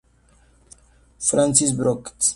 [1.19, 2.29] Francis Brooks.